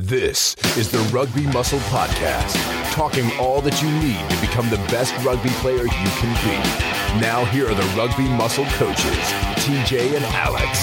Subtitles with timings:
[0.00, 2.54] This is the Rugby Muscle Podcast,
[2.92, 7.20] talking all that you need to become the best rugby player you can be.
[7.20, 9.18] Now, here are the Rugby Muscle coaches,
[9.58, 10.78] TJ and Alex.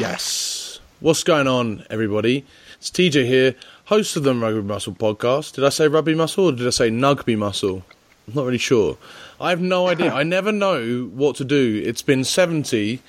[0.00, 0.80] Yes.
[0.98, 2.44] What's going on, everybody?
[2.80, 5.54] It's TJ here, host of the Rugby Muscle podcast.
[5.54, 7.84] Did I say Rugby Muscle or did I say Nugby Muscle?
[8.28, 8.96] I'm not really sure.
[9.40, 10.12] I have no idea.
[10.12, 11.82] I never know what to do.
[11.84, 13.00] It's been 70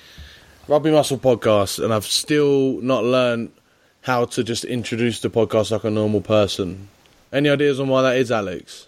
[0.68, 3.50] Rugby Muscle podcasts, and I've still not learned
[4.02, 6.88] how to just introduce the podcast like a normal person.
[7.32, 8.86] Any ideas on why that is, Alex?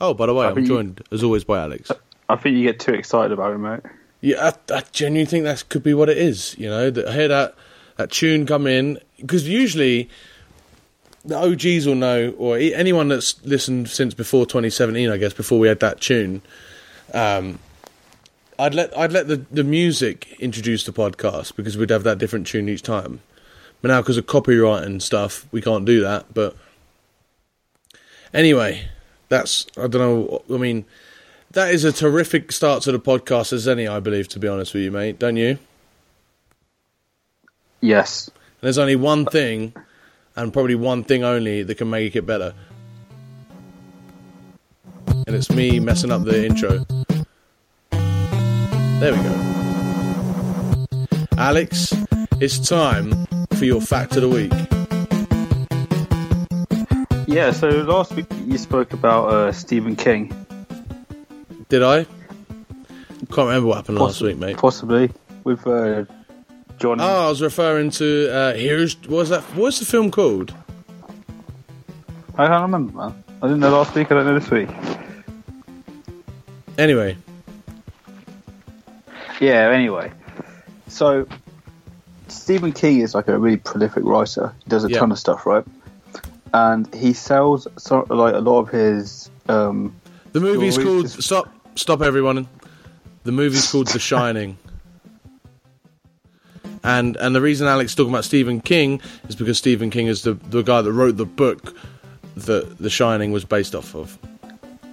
[0.00, 1.90] Oh, by the way, I I'm think you- joined, as always, by Alex.
[2.28, 3.80] I think you get too excited about it, mate.
[4.20, 6.54] Yeah, I, I genuinely think that could be what it is.
[6.58, 7.54] You know, that I hear that
[7.96, 10.08] that tune come in because usually
[11.28, 15.68] the OGs will know, or anyone that's listened since before 2017, I guess, before we
[15.68, 16.40] had that tune.
[17.12, 17.58] Um,
[18.58, 22.46] I'd let I'd let the, the music introduce the podcast because we'd have that different
[22.46, 23.20] tune each time.
[23.80, 26.32] But now, because of copyright and stuff, we can't do that.
[26.34, 26.56] But
[28.34, 28.88] anyway,
[29.28, 30.42] that's I don't know.
[30.52, 30.86] I mean,
[31.52, 34.28] that is a terrific start to the podcast as any, I believe.
[34.28, 35.58] To be honest with you, mate, don't you?
[37.80, 38.30] Yes.
[38.60, 39.72] There's only one thing,
[40.38, 42.54] and probably one thing only, that can make it better.
[45.26, 46.86] And it's me messing up the intro.
[47.90, 49.34] There we go.
[51.36, 51.92] Alex,
[52.40, 54.52] it's time for your fact of the week.
[57.26, 60.32] Yeah, so last week you spoke about uh, Stephen King.
[61.68, 62.04] Did I?
[62.04, 64.56] Can't remember what happened last week, mate.
[64.56, 65.10] Possibly.
[65.42, 66.04] With uh,
[66.78, 67.00] John.
[67.00, 69.42] Oh, I was referring to uh, here's was that?
[69.54, 70.54] What's the film called?
[72.36, 73.24] I can't remember, man.
[73.42, 74.68] I didn't know last week, I don't know this week.
[76.76, 77.16] Anyway,
[79.40, 80.12] Yeah, anyway.
[80.86, 81.26] So,
[82.28, 84.54] Stephen King is like a really prolific writer.
[84.64, 84.98] He does a Yeah.
[85.00, 85.64] ton of stuff, right?
[86.54, 89.28] And he sells sort of like a lot of his.
[89.48, 89.94] Um,
[90.32, 92.48] the movie's Well, called stop stop everyone.
[93.24, 94.56] The movie's called The Shining.
[96.84, 100.22] And and the reason Alex is talking about Stephen King is because Stephen King is
[100.22, 101.76] the the guy that wrote the book
[102.36, 104.16] that The Shining was based off of.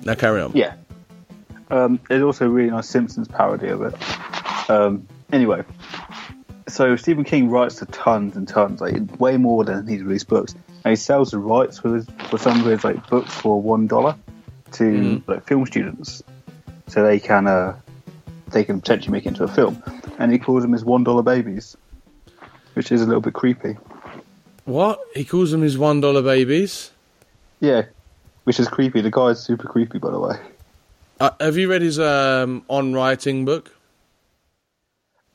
[0.04, 0.52] Now carry on.
[0.54, 0.76] yeah.
[1.72, 3.96] Um, there's also a really nice Simpsons parody of it.
[4.70, 5.64] Um, anyway,
[6.68, 10.54] so Stephen King writes to tons and tons, like way more than he's released books,
[10.84, 13.88] and he sells the rights for his, for some of his like books for one
[13.88, 14.16] dollar
[14.74, 15.28] to Mhm.
[15.28, 16.22] like film students,
[16.88, 17.76] so they can uh,
[18.52, 19.82] they can potentially make it into a film,
[20.18, 21.76] and he calls them his one dollar babies,
[22.74, 23.78] which is a little bit creepy.
[24.66, 25.00] What?
[25.14, 26.92] He calls them his one dollar babies?
[27.60, 27.84] Yeah,
[28.44, 29.02] which is creepy.
[29.02, 30.36] The guy's super creepy, by the way.
[31.20, 33.74] Uh, have you read his um, on writing book?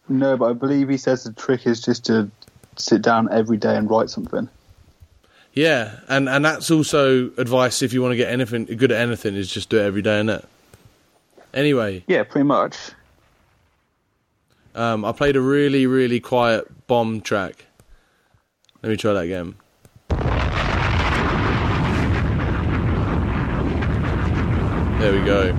[0.09, 2.31] No, but I believe he says the trick is just to
[2.77, 4.49] sit down every day and write something.
[5.53, 9.35] Yeah, and and that's also advice if you want to get anything good at anything
[9.35, 10.45] is just do it every day, innit?
[11.53, 12.77] Anyway, Yeah, pretty much.
[14.75, 17.67] Um, I played a really really quiet bomb track.
[18.83, 19.57] Let me try that again.
[25.01, 25.55] There we go.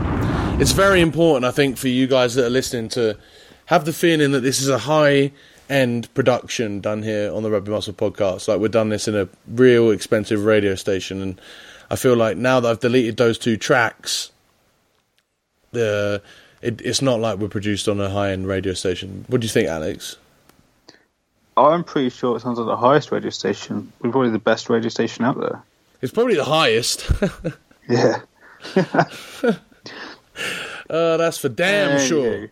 [0.59, 3.17] It's very important, I think, for you guys that are listening to
[3.65, 5.31] have the feeling that this is a high
[5.67, 8.47] end production done here on the Rugby Muscle podcast.
[8.47, 11.41] Like, we've done this in a real expensive radio station, and
[11.89, 14.31] I feel like now that I've deleted those two tracks,
[15.71, 16.21] the
[16.61, 19.25] it, it's not like we're produced on a high end radio station.
[19.27, 20.17] What do you think, Alex?
[21.57, 23.91] I'm pretty sure it sounds like the highest radio station.
[24.01, 25.61] We're probably the best radio station out there.
[26.01, 27.09] It's probably the highest.
[27.89, 28.21] Yeah.
[28.75, 28.85] uh,
[31.17, 32.51] that's for damn you sure.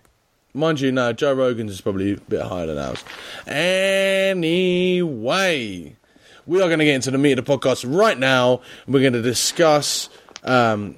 [0.54, 3.04] Mind you, no, Joe Rogan's is probably a bit higher than ours.
[3.46, 4.46] Anyway,
[6.46, 8.62] we are going to get into the meat of the podcast right now.
[8.88, 10.10] We're going to discuss
[10.44, 10.96] um,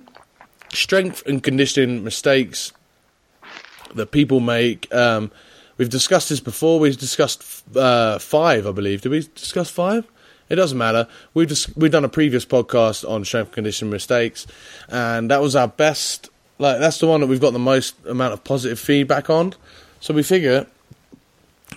[0.73, 2.71] strength and conditioning mistakes
[3.95, 4.93] that people make.
[4.93, 5.31] Um,
[5.77, 6.79] we've discussed this before.
[6.79, 7.43] We've discussed
[7.75, 9.01] uh, five, I believe.
[9.01, 10.05] Did we discuss five?
[10.49, 11.07] It doesn't matter.
[11.33, 14.47] We've just we've done a previous podcast on strength and conditioning mistakes,
[14.89, 16.29] and that was our best.
[16.57, 19.53] Like that's the one that we've got the most amount of positive feedback on.
[20.01, 20.67] So we figure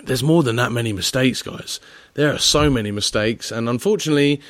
[0.03, 1.79] there's more than that many mistakes, guys.
[2.15, 4.41] There are so many mistakes, and unfortunately,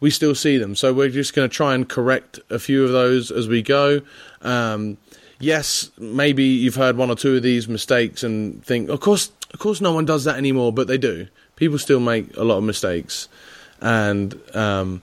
[0.00, 0.74] we still see them.
[0.74, 4.02] So we're just going to try and correct a few of those as we go.
[4.42, 4.98] Um,
[5.40, 9.58] yes, maybe you've heard one or two of these mistakes and think, of course, of
[9.58, 11.26] course, no one does that anymore, but they do.
[11.56, 13.28] People still make a lot of mistakes,
[13.80, 15.02] and um,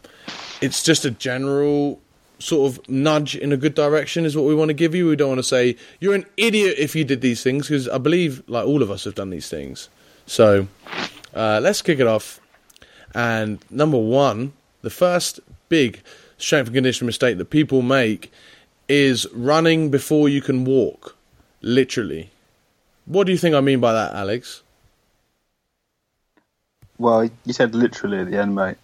[0.62, 2.00] it's just a general
[2.40, 5.08] sort of nudge in a good direction is what we want to give you.
[5.08, 7.98] We don't want to say you're an idiot if you did these things because I
[7.98, 9.90] believe like all of us have done these things.
[10.26, 10.68] So
[11.34, 12.42] uh, let's kick it off.
[13.14, 15.40] And number one, the first
[15.70, 16.02] big
[16.38, 18.32] strength and conditioning mistake that people make
[18.88, 21.16] is running before you can walk.
[21.62, 22.30] Literally.
[23.06, 24.62] What do you think I mean by that, Alex?
[26.98, 28.78] Well, you said literally at the end, mate.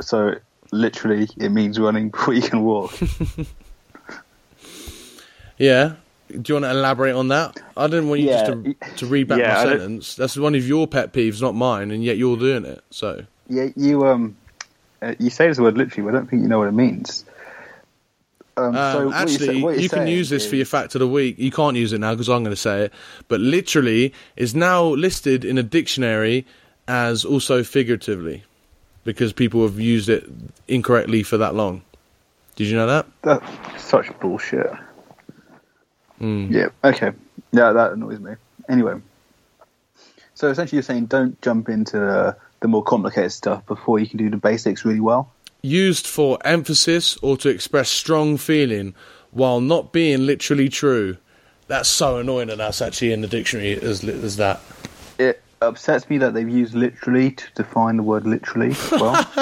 [0.00, 0.36] So
[0.72, 2.92] literally, it means running before you can walk.
[5.58, 5.94] Yeah.
[6.28, 7.60] Do you want to elaborate on that?
[7.76, 8.46] I didn't want you Yeah.
[8.46, 10.16] just to, to read back Yeah, my sentence.
[10.16, 12.82] That's one of your pet peeves, not mine, and yet you're doing it.
[12.90, 14.36] So yeah, you um,
[15.00, 17.24] uh, you say this word literally, but I don't think you know what it means.
[18.56, 20.94] Um, Um, so what actually, what you're you can use this is- for your fact
[20.94, 21.38] of the week.
[21.38, 22.92] You can't use it now because I'm going to say it.
[23.28, 26.46] But literally is now listed in a dictionary
[26.86, 28.44] as also figuratively
[29.04, 30.24] because people have used it
[30.68, 31.82] incorrectly for that long.
[32.56, 33.06] Did you know that?
[33.22, 34.70] That's such bullshit.
[36.18, 36.46] Hmm.
[36.52, 36.68] Yeah.
[36.84, 37.10] Okay.
[37.52, 38.34] Yeah, that annoys me.
[38.68, 39.00] Anyway,
[40.34, 44.18] so essentially, you're saying don't jump into the, the more complicated stuff before you can
[44.18, 45.30] do the basics really well.
[45.64, 48.94] Used for emphasis or to express strong feeling
[49.30, 51.16] while not being literally true.
[51.68, 54.60] That's so annoying that that's actually in the dictionary as, as that.
[55.18, 58.76] It upsets me that they've used literally to define the word literally.
[58.92, 59.26] Well,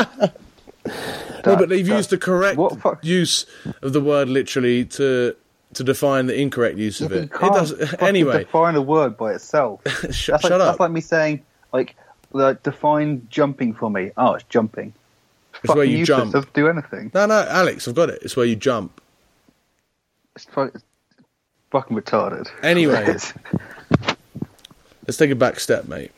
[0.87, 2.57] no, but they've that- used the correct
[3.03, 3.45] use
[3.83, 5.35] of the word literally to
[5.75, 7.25] to define the incorrect use of it.
[7.25, 8.45] It does anyway.
[8.45, 9.81] define a word by itself.
[9.87, 10.59] Sh- That's shut like, up.
[10.61, 11.43] That's like me saying,
[11.73, 11.97] like,
[12.33, 14.13] like, define jumping for me.
[14.17, 14.93] Oh, it's jumping.
[15.65, 16.33] It's where you jump.
[16.33, 17.11] Doesn't do anything.
[17.15, 18.21] No, no, Alex, I've got it.
[18.23, 19.01] It's where you jump.
[20.35, 20.83] It's, fu- it's
[21.71, 22.49] fucking retarded.
[22.63, 23.05] Anyway.
[25.07, 26.13] Let's take a back step, mate.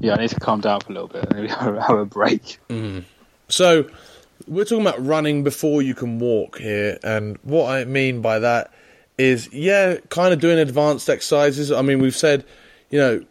[0.00, 1.32] yeah, I need to calm down for a little bit.
[1.32, 2.58] Maybe have a- have a break.
[3.48, 3.88] So,
[4.46, 8.72] we're talking about running before you can walk here, and what I mean by that
[9.16, 11.72] is, yeah, kind of doing advanced exercises.
[11.72, 12.44] I mean, we've said,
[12.90, 13.24] you know,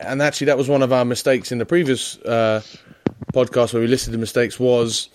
[0.00, 2.62] and actually that was one of our mistakes in the previous uh,
[3.32, 5.08] podcast where we listed the mistakes was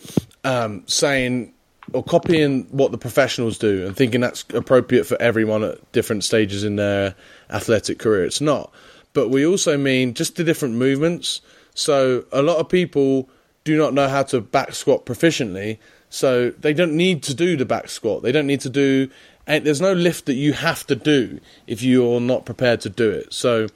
[0.44, 1.54] um, saying
[1.94, 6.64] or copying what the professionals do and thinking that's appropriate for everyone at different stages
[6.64, 7.16] in their
[7.50, 8.26] athletic career.
[8.26, 8.72] It's not.
[9.14, 11.42] But we also mean just the different movements.
[11.74, 13.30] So a lot of people
[13.64, 15.78] do not know how to back squat proficiently,
[16.10, 18.24] so they don't need to do the back squat.
[18.24, 19.10] They don't need to do.
[19.46, 23.10] And there's no lift that you have to do if you're not prepared to do
[23.10, 23.34] it.
[23.34, 23.68] So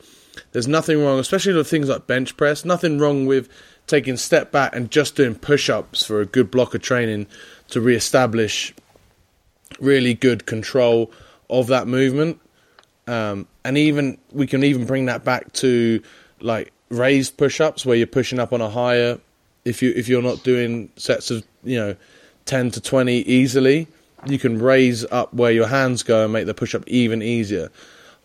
[0.51, 2.65] there's nothing wrong, especially with things like bench press.
[2.65, 3.49] Nothing wrong with
[3.91, 7.27] taking a step back and just doing push-ups for a good block of training
[7.69, 8.73] to re-establish
[9.79, 11.11] really good control
[11.49, 12.39] of that movement.
[13.05, 16.01] Um, and even we can even bring that back to
[16.39, 19.19] like raised push-ups where you're pushing up on a higher.
[19.65, 21.95] If you if you're not doing sets of you know
[22.45, 23.87] ten to twenty easily,
[24.25, 27.69] you can raise up where your hands go and make the push-up even easier.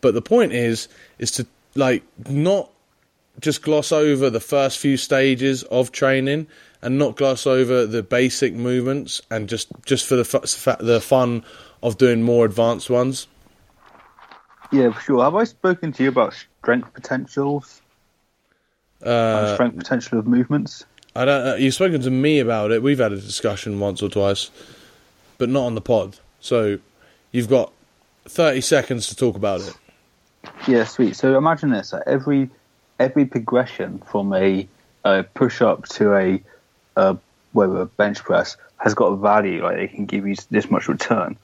[0.01, 2.71] But the point is is to like not
[3.41, 6.47] just gloss over the first few stages of training
[6.83, 11.45] and not gloss over the basic movements and just just for the fa- the fun
[11.83, 13.27] of doing more advanced ones.
[14.73, 15.25] Yeah, for sure.
[15.25, 17.83] Have I spoken to you about strength potentials?
[19.03, 20.85] Uh, strength potential of movements?
[21.15, 21.47] I don't.
[21.47, 22.83] Uh, you've spoken to me about it.
[22.83, 24.51] We've had a discussion once or twice,
[25.39, 26.19] but not on the pod.
[26.41, 26.79] So
[27.31, 27.73] you've got
[28.27, 29.75] thirty seconds to talk about it.
[30.67, 31.17] Yeah, sweet.
[31.17, 32.51] So imagine this: like every
[32.99, 34.69] every progression from a,
[35.05, 36.43] a push up to a,
[36.97, 37.17] a
[37.53, 39.63] whether a bench press has got a value.
[39.63, 41.37] Like it can give you this much return.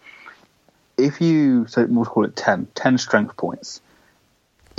[0.99, 3.81] If you so we'll call it 10, 10 strength points.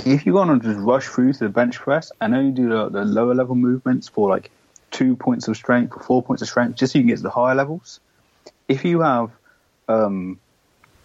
[0.04, 2.88] If you want to just rush through to the bench press and only do the,
[2.88, 4.50] the lower level movements for like
[4.90, 7.22] two points of strength or four points of strength, just so you can get to
[7.22, 8.00] the higher levels.
[8.68, 9.30] If you have,
[9.88, 10.38] um,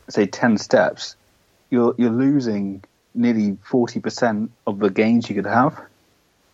[0.10, 1.16] say, ten steps,
[1.70, 2.84] you're you're losing
[3.20, 5.80] nearly forty percent of the gains you could have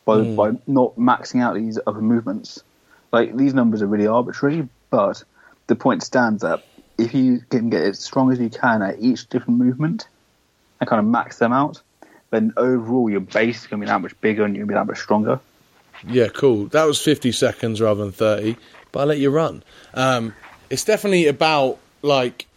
[0.05, 2.63] by by not maxing out these other movements.
[3.11, 5.23] Like these numbers are really arbitrary, but
[5.67, 6.63] the point stands that
[6.97, 10.07] if you can get as strong as you can at each different movement
[10.79, 11.81] and kind of max them out,
[12.29, 14.87] then overall your base is going to be that much bigger and you'll be that
[14.87, 15.39] much stronger.
[16.07, 16.65] Yeah, cool.
[16.67, 18.57] That was 50 seconds rather than 30,
[18.91, 19.63] but I'll let you run.
[19.93, 20.33] Um,
[20.69, 22.47] it's definitely about like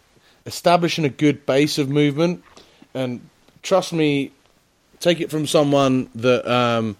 [0.45, 2.43] establishing a good base of movement,
[2.93, 3.21] and
[3.61, 4.31] trust me,
[4.99, 6.97] take it from someone that um,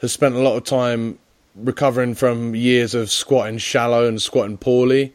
[0.00, 1.18] has spent a lot of time
[1.54, 5.12] recovering from years of squatting shallow and squatting poorly.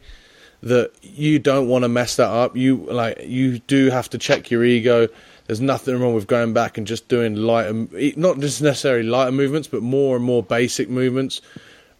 [0.62, 2.56] That you don't want to mess that up.
[2.56, 5.08] You like you do have to check your ego.
[5.46, 7.72] There's nothing wrong with going back and just doing lighter,
[8.16, 11.40] not just necessarily lighter movements, but more and more basic movements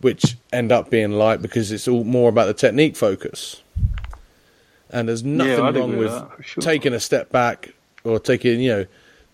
[0.02, 3.62] which end up being light because it's all more about the technique focus.
[4.90, 6.62] And there's nothing I'd wrong with with sure.
[6.62, 7.72] taking a step back
[8.04, 8.86] or taking, you know,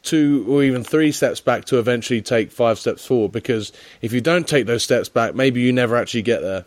[0.02, 3.32] two or even three steps back to eventually take five steps forward.
[3.32, 6.64] Because if you don't take those steps back, maybe you never actually get there.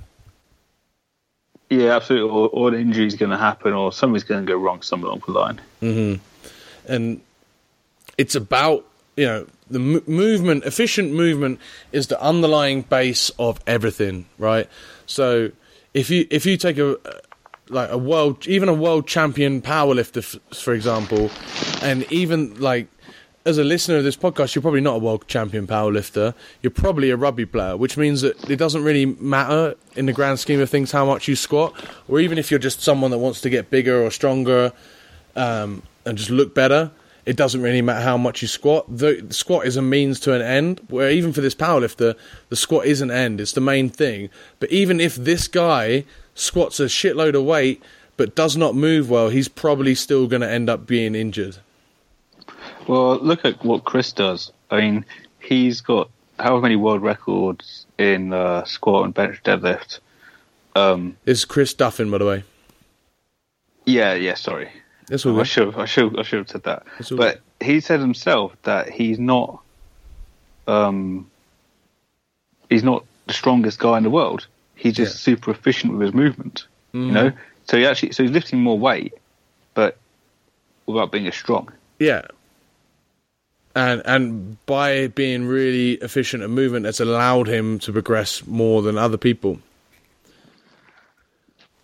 [1.69, 2.29] Yeah, absolutely.
[2.29, 5.09] Or, or an injury is going to happen, or something's going to go wrong somewhere
[5.09, 5.61] along the line.
[5.81, 6.21] Mm-hmm.
[6.93, 7.21] and
[8.17, 11.59] it's about you know the m- movement efficient movement
[11.91, 14.67] is the underlying base of everything right
[15.05, 15.51] so
[15.93, 16.97] if you if you take a
[17.71, 21.29] like a world even a world champion powerlifter for example
[21.81, 22.87] and even like
[23.43, 27.09] as a listener of this podcast you're probably not a world champion powerlifter you're probably
[27.09, 30.69] a rugby player which means that it doesn't really matter in the grand scheme of
[30.69, 31.73] things how much you squat
[32.07, 34.71] or even if you're just someone that wants to get bigger or stronger
[35.35, 36.91] um, and just look better.
[37.31, 38.85] It doesn't really matter how much you squat.
[38.89, 40.81] The, the squat is a means to an end.
[40.89, 42.17] Where even for this powerlifter,
[42.49, 43.39] the squat is an end.
[43.39, 44.29] It's the main thing.
[44.59, 46.03] But even if this guy
[46.35, 47.81] squats a shitload of weight
[48.17, 51.59] but does not move well, he's probably still going to end up being injured.
[52.85, 54.51] Well, look at what Chris does.
[54.69, 55.05] I mean,
[55.39, 59.99] he's got however many world records in uh, squat and bench deadlift.
[60.75, 62.43] Um, This is Chris Duffin, by the way.
[63.85, 64.33] yeah, yeah.
[64.33, 64.69] Sorry,
[65.11, 66.83] That's all I should, I should, I should have said that.
[67.11, 69.61] But he said himself that he's not,
[70.67, 71.29] um,
[72.69, 74.47] he's not the strongest guy in the world.
[74.75, 75.33] He's just Yeah.
[75.35, 76.65] super efficient with his movement.
[76.93, 77.07] Mm-hmm.
[77.07, 77.31] You know,
[77.67, 79.13] so he actually, so he's lifting more weight,
[79.73, 79.97] but
[80.85, 81.69] without being as strong.
[81.99, 82.21] Yeah.
[83.75, 88.97] And and by being really efficient at movement, that's allowed him to progress more than
[88.97, 89.59] other people.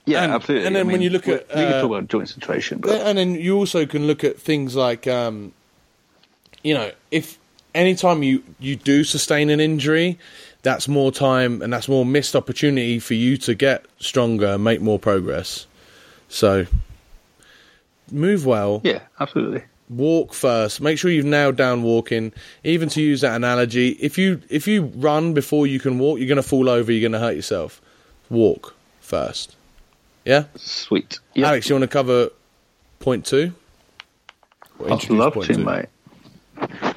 [0.08, 0.66] Yeah, And- absolutely.
[0.68, 3.02] and then I when you look at, we can uh, talk about joint situation, but
[3.02, 5.52] and then you also can look at things like um,
[6.64, 7.38] you know if
[7.76, 10.18] anytime you you do sustain an injury
[10.64, 14.82] that's more time and that's more missed opportunity for you to get stronger and make
[14.82, 15.68] more progress.
[16.30, 16.66] So
[18.12, 18.80] move well.
[18.84, 19.64] Yeah, absolutely.
[19.90, 20.80] walk first.
[20.82, 22.32] Make sure you've nailed down walking.
[22.64, 26.28] Even to use that analogy if you if you run before you can walk you're
[26.30, 27.82] going to fall over you're going to hurt yourself.
[28.30, 29.57] Walk first
[30.28, 31.20] yeah Sweet.
[31.34, 31.48] Yeah.
[31.48, 32.30] Alex, you want to cover
[33.00, 33.54] point two?
[34.86, 35.64] I'd love point to, two?
[35.64, 35.86] mate.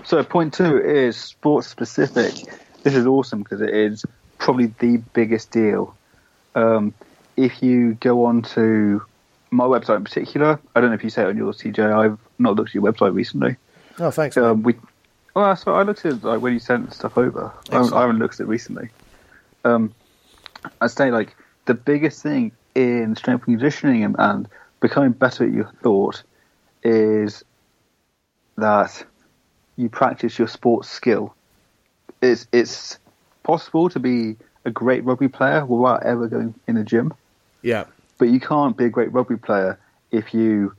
[0.04, 2.34] So point two is sports specific.
[2.82, 4.04] This is awesome because it is
[4.38, 5.94] probably the biggest deal.
[6.54, 6.94] Um,
[7.36, 9.02] if you go on to
[9.50, 11.92] my website in particular, I don't know if you say it on yours, TJ.
[11.92, 13.56] I've not looked at your website recently.
[13.98, 14.36] Oh, thanks.
[14.36, 14.74] Um, we,
[15.34, 17.52] well, so I looked at it like when you sent stuff over.
[17.70, 18.88] I haven't, I haven't looked at it recently.
[19.64, 19.94] Um,
[20.80, 24.48] I'd say like the biggest thing in strength and conditioning and, and
[24.80, 26.22] becoming better at your thought
[26.82, 27.44] is
[28.56, 29.04] that
[29.76, 31.34] you practice your sports skill.
[32.22, 32.98] It's it's
[33.42, 37.14] possible to be a great rugby player without ever going in a gym,
[37.62, 37.84] yeah,
[38.18, 39.78] but you can't be a great rugby player
[40.10, 40.74] if you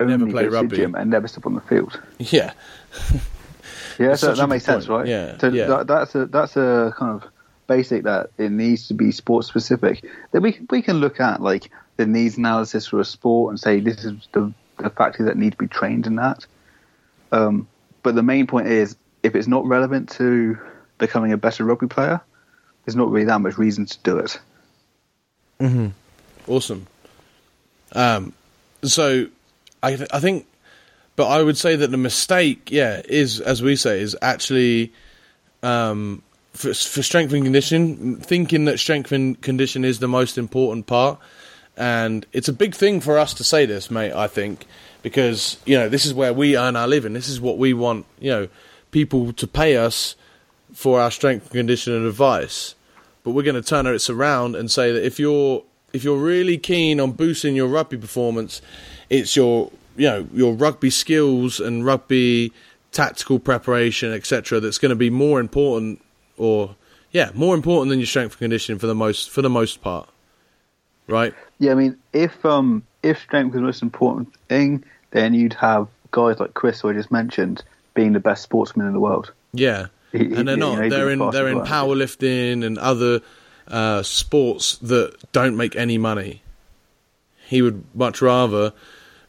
[0.00, 0.68] only Never play go to rugby.
[0.68, 2.00] the gym and never step on the field.
[2.18, 2.52] yeah,
[3.98, 5.00] Yeah, so that makes sense, point.
[5.00, 5.06] right?
[5.08, 5.66] Yeah, So yeah.
[5.66, 7.28] That, that's a that's a kind of
[7.66, 10.04] basic that it needs to be sports specific.
[10.32, 13.60] Then we can, we can look at like the needs analysis for a sport and
[13.60, 16.46] say this is the the factors that need to be trained in that.
[17.32, 17.66] Um,
[18.02, 20.58] but the main point is if it's not relevant to
[20.98, 22.20] becoming a better rugby player,
[22.84, 24.38] there's not really that much reason to do it.
[25.60, 25.92] Mm.
[26.46, 26.86] Awesome.
[27.92, 28.32] Um,
[28.82, 29.26] so
[29.82, 30.46] I th- I think,
[31.16, 34.92] but I would say that the mistake, yeah, is as we say, is actually
[35.62, 36.22] um,
[36.56, 41.18] for, for strength and condition, thinking that strength and condition is the most important part.
[41.76, 44.66] And it's a big thing for us to say this, mate, I think,
[45.02, 47.12] because, you know, this is where we earn our living.
[47.12, 48.48] This is what we want, you know,
[48.90, 50.16] people to pay us
[50.72, 52.74] for our strength and conditioning advice.
[53.22, 56.58] But we're going to turn it around and say that if you're if you're really
[56.58, 58.62] keen on boosting your rugby performance,
[59.10, 62.52] it's your you know your rugby skills and rugby
[62.92, 64.60] tactical preparation, etc.
[64.60, 66.02] That's going to be more important,
[66.36, 66.76] or
[67.12, 70.08] yeah, more important than your strength and conditioning for the most for the most part,
[71.06, 71.32] right?
[71.58, 75.88] Yeah, I mean, if um if strength was the most important thing, then you'd have
[76.10, 77.62] guys like Chris, who I just mentioned,
[77.94, 79.32] being the best sportsman in the world.
[79.52, 80.78] Yeah, He- and they're not.
[80.78, 83.20] know, they're in they're in powerlifting and other
[83.68, 86.42] uh, sports that don't make any money.
[87.46, 88.72] He would much rather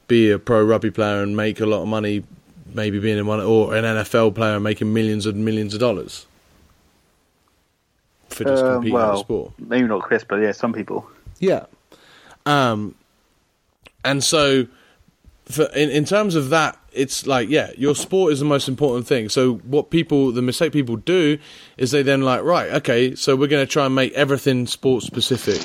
[0.08, 2.24] be a pro rugby player and make a lot of money,
[2.74, 6.26] maybe being in one or an NFL player and making millions and millions of dollars
[8.38, 9.52] for just Uh, competing in a well, sport.
[9.60, 11.06] maybe not Chris, but yeah, some people.
[11.40, 11.66] Yeah.
[12.46, 12.96] Um,
[14.06, 14.68] and so,
[15.46, 19.06] for, in in terms of that, it's like yeah, your sport is the most important
[19.08, 19.30] thing.
[19.30, 21.38] So what people, the mistake people do,
[21.78, 25.04] is they then like right, okay, so we're going to try and make everything sport
[25.04, 25.62] specific.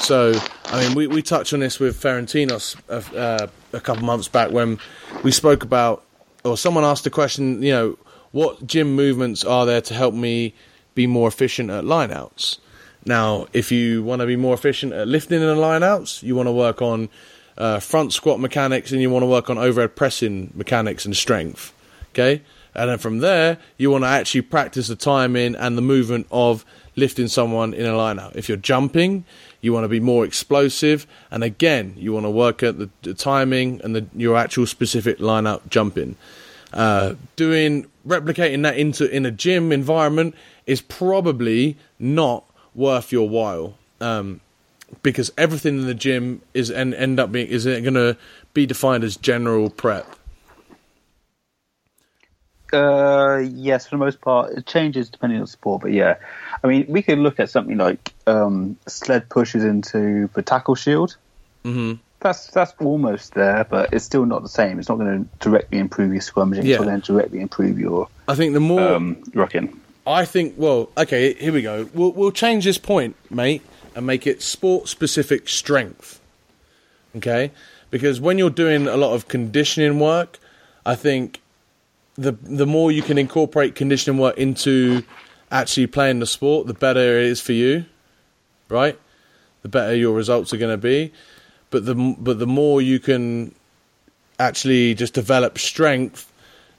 [0.00, 0.34] So
[0.66, 4.78] I mean, we we touched on this with Ferentinos uh, a couple months back when
[5.22, 6.04] we spoke about,
[6.44, 7.98] or someone asked a question, you know,
[8.32, 10.52] what gym movements are there to help me
[10.96, 12.58] be more efficient at lineouts?
[13.04, 16.48] Now, if you want to be more efficient at lifting in the lineouts, you want
[16.48, 17.08] to work on
[17.56, 21.72] uh, front squat mechanics and you want to work on overhead pressing mechanics and strength.
[22.10, 22.42] Okay?
[22.74, 26.64] And then from there, you want to actually practice the timing and the movement of
[26.96, 28.34] lifting someone in a lineout.
[28.34, 29.24] If you're jumping,
[29.60, 31.06] you want to be more explosive.
[31.30, 35.18] And again, you want to work at the, the timing and the, your actual specific
[35.18, 36.16] lineout jumping.
[36.72, 40.34] Uh, doing replicating that into in a gym environment
[40.66, 42.44] is probably not
[42.74, 43.76] worth your while.
[44.00, 44.40] Um,
[45.02, 48.16] because everything in the gym is and end up being is going to
[48.54, 50.06] be defined as general prep.
[52.72, 55.82] Uh, yes, for the most part, it changes depending on the sport.
[55.82, 56.16] But yeah,
[56.62, 61.16] I mean, we could look at something like um, sled pushes into the tackle shield.
[61.64, 61.94] Mm-hmm.
[62.26, 64.80] That's that's almost there, but it's still not the same.
[64.80, 66.64] It's not going to directly improve your scrummaging.
[66.64, 66.74] Yeah.
[66.74, 69.78] It's going to directly improve your I think the more um, rucking.
[70.04, 71.88] I think, well, okay, here we go.
[71.94, 73.62] We'll, we'll change this point, mate,
[73.94, 76.20] and make it sport specific strength.
[77.16, 77.52] Okay?
[77.90, 80.40] Because when you're doing a lot of conditioning work,
[80.84, 81.40] I think
[82.16, 85.04] the the more you can incorporate conditioning work into
[85.52, 87.84] actually playing the sport, the better it is for you,
[88.68, 88.98] right?
[89.62, 91.12] The better your results are going to be.
[91.76, 93.54] But the but the more you can
[94.38, 96.32] actually just develop strength,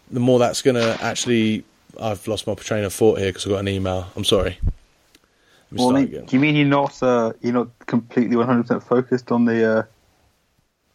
[0.09, 1.63] the more that's going to actually.
[2.01, 4.07] I've lost my train of thought here because I got an email.
[4.15, 4.57] I'm sorry.
[5.71, 9.31] Well, I mean, do you mean you're not uh, you're not completely 100 percent focused
[9.31, 9.83] on the uh,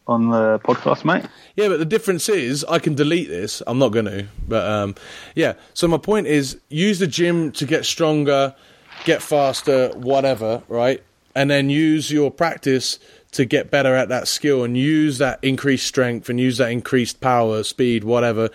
[0.08, 1.24] on the podcast, mate?
[1.54, 3.62] Yeah, but the difference is I can delete this.
[3.68, 4.96] I'm not going to, but um,
[5.36, 5.52] yeah.
[5.74, 8.56] So my point is, use the gym to get stronger,
[9.04, 11.04] get faster, whatever, right?
[11.36, 12.98] And then use your practice
[13.32, 17.20] to get better at that skill, and use that increased strength and use that increased
[17.20, 18.50] power, speed, whatever,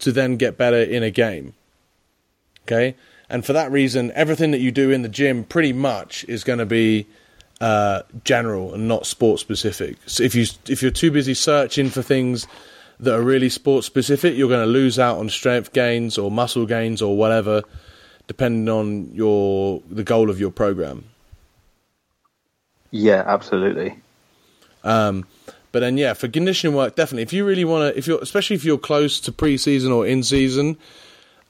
[0.00, 1.54] to then get better in a game.
[2.66, 2.96] Okay,
[3.28, 6.58] and for that reason, everything that you do in the gym pretty much is going
[6.58, 7.06] to be
[7.60, 9.96] uh, general and not sport specific.
[10.06, 12.46] So if you if you're too busy searching for things
[13.00, 16.66] that are really sport specific, you're going to lose out on strength gains or muscle
[16.66, 17.62] gains or whatever,
[18.26, 21.04] depending on your the goal of your program.
[22.90, 23.96] Yeah, absolutely.
[24.84, 25.26] Um,
[25.72, 27.22] but then, yeah, for conditioning work, definitely.
[27.22, 30.22] If you really want to, if you're, especially if you're close to pre-season or in
[30.22, 30.76] season,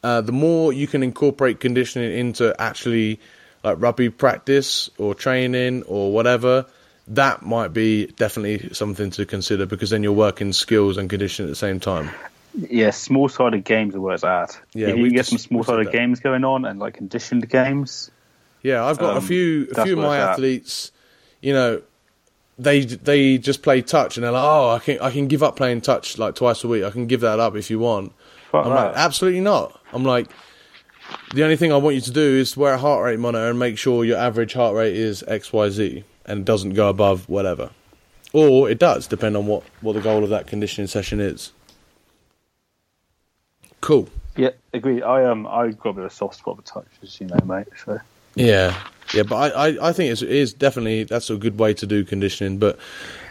[0.05, 3.19] uh, the more you can incorporate conditioning into actually
[3.65, 6.67] like rugby practice or training or whatever,
[7.09, 11.51] that might be definitely something to consider because then you're working skills and conditioning at
[11.53, 12.11] the same time.
[12.55, 14.61] Yeah, small sided games are where it's at.
[14.75, 18.11] Yeah, if you get just- some small sided games going on and like conditioned games,
[18.63, 20.31] Yeah, I've got a Um, few a few of my it's at.
[20.33, 20.93] athletes.
[21.41, 21.83] You know,
[22.59, 25.57] they they just play touch and they're like, oh, I can I can give up
[25.57, 26.85] playing touch like twice a week.
[26.85, 28.13] I can give that up if you want.
[28.51, 29.81] Fuck I'm like, absolutely not.
[29.93, 30.29] I'm like,
[31.35, 33.59] the only thing I want you to do is wear a heart rate monitor and
[33.59, 37.29] make sure your average heart rate is X Y Z and it doesn't go above
[37.29, 37.71] whatever,
[38.33, 41.53] or it does, depend on what what the goal of that conditioning session is.
[43.81, 44.09] Cool.
[44.37, 45.03] yeah, agree.
[45.03, 47.41] I um I got a bit of a soft spot for touch, as you know,
[47.45, 47.67] mate.
[47.85, 47.99] So
[48.37, 48.79] Yeah,
[49.15, 51.87] yeah, but I, I, I think it's, it is definitely that's a good way to
[51.87, 52.59] do conditioning.
[52.59, 52.79] But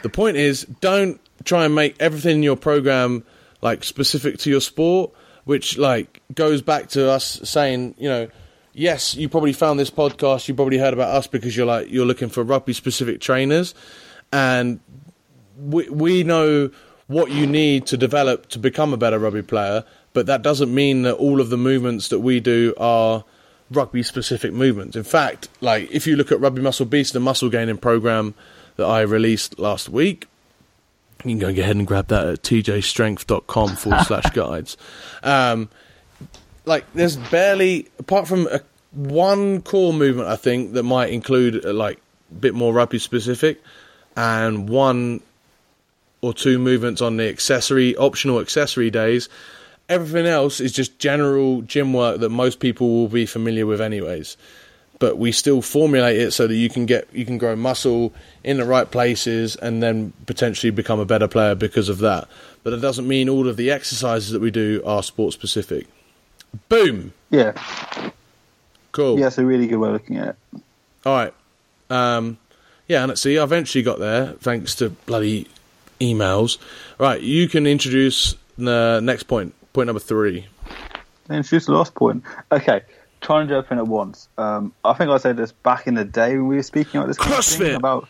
[0.04, 3.24] the point is, don't try and make everything in your program
[3.62, 5.12] like specific to your sport,
[5.46, 8.28] which like goes back to us saying, you know,
[8.74, 12.06] yes, you probably found this podcast, you probably heard about us because you're like you're
[12.06, 13.74] looking for rugby specific trainers,
[14.32, 14.80] and
[15.58, 16.70] we we know
[17.08, 21.02] what you need to develop to become a better rugby player, but that doesn't mean
[21.02, 23.26] that all of the movements that we do are
[23.72, 24.96] rugby specific movements.
[24.96, 28.34] In fact, like if you look at Rugby Muscle Beast, the muscle gaining program
[28.76, 30.28] that I released last week,
[31.24, 34.78] you can go ahead and grab that at tjstrength.com forward slash guides.
[35.24, 35.70] Um,
[36.66, 41.74] like there's barely apart from a, one core movement I think that might include uh,
[41.74, 42.00] like
[42.32, 43.62] a bit more rugby specific
[44.16, 45.22] and one
[46.22, 49.30] or two movements on the accessory optional accessory days
[49.90, 54.38] everything else is just general gym work that most people will be familiar with anyways.
[55.00, 58.14] But we still formulate it so that you can get you can grow muscle
[58.44, 62.28] in the right places and then potentially become a better player because of that.
[62.64, 65.88] But it doesn't mean all of the exercises that we do are sport specific.
[66.70, 67.14] Boom!
[67.32, 67.54] Yeah,
[68.92, 69.18] cool.
[69.20, 70.62] Yeah, it's a really good way of looking at it.
[71.06, 71.34] all right.
[71.90, 72.38] Um,
[72.88, 75.48] yeah, and see, I eventually got there thanks to bloody
[76.00, 76.58] emails.
[77.00, 80.48] Right, you can introduce the next point, point number three.
[81.30, 82.24] Introduce the last point.
[82.52, 82.82] Okay,
[83.22, 84.28] trying to jump in at once.
[84.38, 87.08] Um, I think I said this back in the day when we were speaking about
[87.08, 87.76] this CrossFit!
[87.76, 88.08] about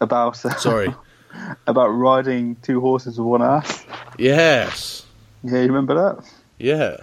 [0.00, 0.94] about uh, Sorry.
[1.66, 3.84] about riding two horses with one ass.
[4.18, 5.06] yes.
[5.42, 6.28] Yeah, you remember that?
[6.58, 6.96] Yeah.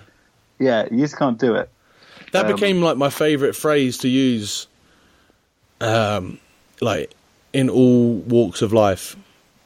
[0.60, 1.70] Yeah, you just can't do it.
[2.32, 4.68] That Um, became like my favorite phrase to use,
[5.82, 6.40] um,
[6.82, 7.14] like
[7.54, 9.16] in all walks of life.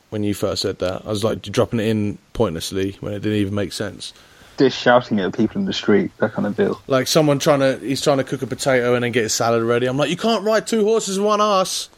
[0.09, 3.39] When you first said that, I was like dropping it in pointlessly when it didn't
[3.39, 4.13] even make sense.
[4.57, 6.81] Just shouting at people in the street, that kind of deal.
[6.87, 9.63] Like someone trying to, he's trying to cook a potato and then get his salad
[9.63, 9.85] ready.
[9.85, 11.89] I'm like, you can't ride two horses with one ass.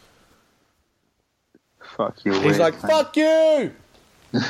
[1.96, 2.32] Fuck you.
[2.32, 2.90] He's weird, like, man.
[2.90, 3.72] fuck you.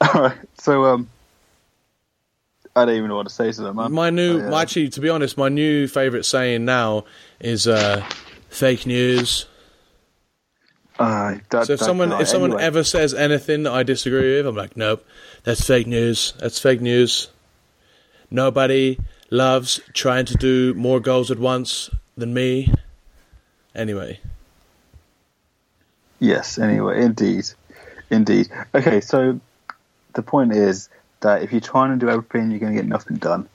[0.00, 1.08] All right, so um,
[2.74, 3.92] I don't even know what to say to that man.
[3.92, 7.04] My new, I, uh, my, actually, to be honest, my new favorite saying now
[7.40, 8.04] is uh,
[8.48, 9.46] fake news.
[11.00, 12.64] Uh, that, So if someone if someone anyway.
[12.64, 15.04] ever says anything that I disagree with, I'm like, nope,
[15.44, 16.34] that's fake news.
[16.38, 17.28] That's fake news.
[18.30, 18.98] Nobody
[19.30, 22.72] loves trying to do more goals at once than me.
[23.74, 24.20] Anyway,
[26.18, 27.46] Yes, anyway, indeed.
[28.10, 28.48] Indeed.
[28.74, 29.40] Okay, so
[30.12, 30.88] the point is
[31.20, 33.48] that if you're trying to do everything, you're going to get nothing done.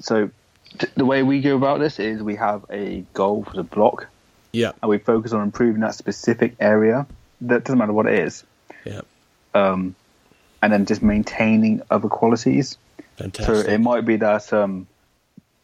[0.00, 0.30] So
[0.94, 4.06] the way we go about this is we have a goal for the block
[4.52, 7.06] yeah, and we focus on improving that specific area.
[7.42, 8.44] That doesn't matter what it is.
[8.84, 9.02] yeah,
[9.54, 9.94] Um,
[10.62, 12.76] and then just maintaining other qualities.
[13.16, 13.66] Fantastic.
[13.66, 14.86] So it might be that um,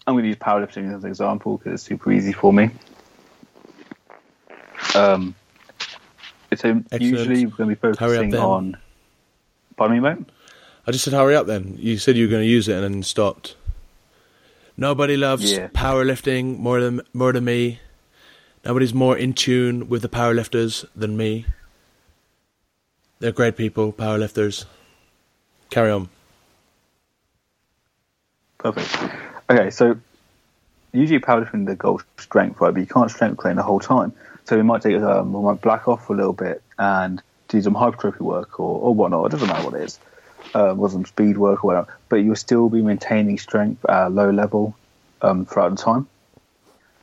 [0.07, 2.71] I'm going to use powerlifting as an example because it's super easy for me.
[4.95, 5.35] Um,
[6.55, 8.77] so usually we're going to be focusing on.
[9.77, 10.25] Pardon me, mate.
[10.87, 11.47] I just said hurry up.
[11.47, 13.57] Then you said you were going to use it and then stopped.
[14.77, 15.69] Nobody loves Yeah.
[15.69, 17.81] powerlifting more than more than me.
[18.65, 21.45] Nobody's more in tune with the powerlifters than me.
[23.19, 24.65] They're great people, powerlifters.
[25.71, 26.09] Carry on.
[28.59, 28.97] Perfect.
[29.51, 29.99] Okay, so
[30.93, 32.73] usually powerlifting the goal strength, right?
[32.73, 34.13] But you can't strength train the whole time.
[34.45, 37.61] So we might take um, we might black off for a little bit and do
[37.61, 39.27] some hypertrophy work or, or whatnot.
[39.27, 39.99] It doesn't matter what it is.
[40.55, 41.99] Uh, or some speed work or whatever.
[42.09, 44.77] But you'll still be maintaining strength at a low level
[45.21, 46.07] um, throughout the time.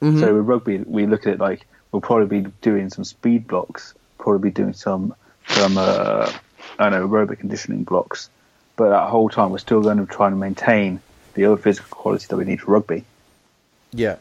[0.01, 3.93] So with rugby, we look at it like we'll probably be doing some speed blocks,
[4.17, 5.13] probably be doing some
[5.47, 6.31] some uh,
[6.79, 8.29] I don't know aerobic conditioning blocks,
[8.75, 11.01] but that whole time we're still going to try and maintain
[11.35, 13.03] the other physical quality that we need for rugby.
[13.91, 14.17] Yeah.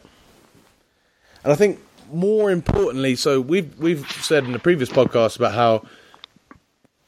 [1.43, 1.79] And I think
[2.13, 5.87] more importantly, so we've we've said in the previous podcast about how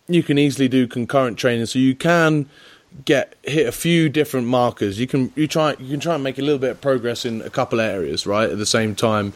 [0.08, 2.50] you can easily do concurrent training, so you can
[3.06, 5.00] get hit a few different markers.
[5.00, 7.42] You can you try you can try and make a little bit of progress in
[7.42, 9.34] a couple areas, right, at the same time,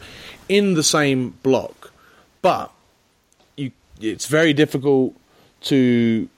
[0.48, 1.92] in the same block.
[2.42, 2.72] But
[3.56, 5.14] you it's very difficult
[5.62, 6.28] to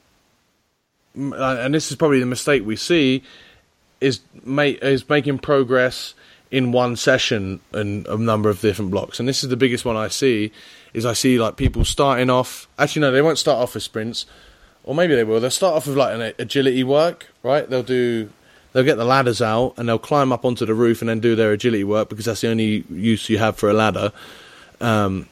[1.19, 3.23] uh, and this is probably the mistake we see
[4.01, 6.15] is make is making progress
[6.51, 9.21] in one session and a number of different blocks.
[9.21, 10.53] And this is the biggest one I see
[10.93, 12.67] is I see like people starting off.
[12.79, 14.27] Actually, no, they won't start off with sprints,
[14.91, 15.39] or maybe they will.
[15.39, 17.71] They'll start off with like an agility work, right?
[17.71, 18.29] They'll do.
[18.73, 21.37] They'll get the ladders out and they'll climb up onto the roof and then do
[21.37, 24.11] their agility work because that's the only use you have for a ladder.
[24.81, 25.29] Um,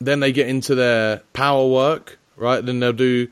[0.00, 2.64] then they get into their power work, right?
[2.64, 3.26] Then they'll do.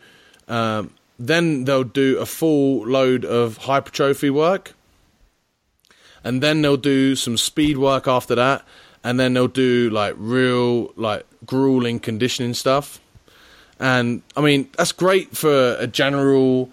[0.48, 4.74] Um, then they'll do a full load of hypertrophy work
[6.24, 8.64] and then they'll do some speed work after that,
[9.04, 13.00] and then they'll do like real like grueling conditioning stuff.
[13.80, 16.70] And I mean that's great for a general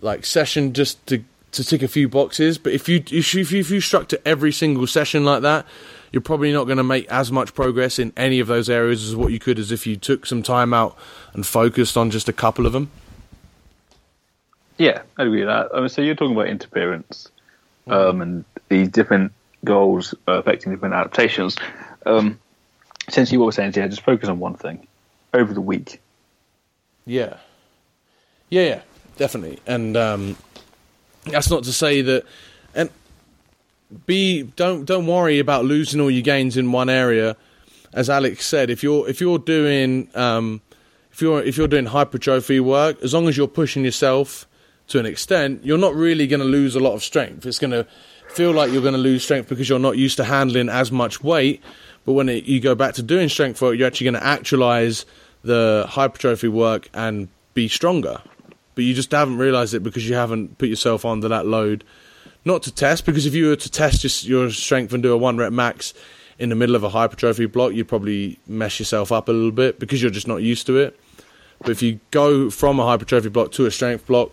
[0.00, 2.58] like session just to to tick a few boxes.
[2.58, 5.66] But if you if you, if you structure every single session like that,
[6.12, 9.16] you're probably not going to make as much progress in any of those areas as
[9.16, 10.96] what you could as if you took some time out
[11.32, 12.90] and focused on just a couple of them.
[14.78, 15.70] Yeah, I agree with that.
[15.74, 17.28] I mean, so you're talking about interference
[17.86, 19.32] um, and these different
[19.64, 21.56] goals affecting different adaptations.
[22.04, 22.38] Um,
[23.08, 24.86] essentially, what we're saying is, yeah, just focus on one thing
[25.32, 26.00] over the week.
[27.06, 27.36] Yeah.
[28.50, 28.80] Yeah, yeah,
[29.16, 29.60] definitely.
[29.66, 30.36] And um,
[31.24, 32.24] that's not to say that
[32.74, 32.90] and
[34.06, 37.36] be don't don't worry about losing all your gains in one area.
[37.92, 40.60] As Alex said, if you're if you're doing um,
[41.12, 44.46] if you're if you're doing hypertrophy work, as long as you're pushing yourself
[44.88, 47.46] to an extent, you're not really going to lose a lot of strength.
[47.46, 47.86] It's going to
[48.28, 51.22] feel like you're going to lose strength because you're not used to handling as much
[51.22, 51.62] weight.
[52.04, 55.06] But when it, you go back to doing strength work, you're actually going to actualize
[55.46, 58.20] the hypertrophy work and be stronger.
[58.74, 61.82] But you just haven't realized it because you haven't put yourself under that load.
[62.44, 65.16] Not to test, because if you were to test just your strength and do a
[65.16, 65.94] one rep max
[66.38, 69.80] in the middle of a hypertrophy block, you'd probably mess yourself up a little bit
[69.80, 70.98] because you're just not used to it.
[71.60, 74.30] But if you go from a hypertrophy block to a strength block,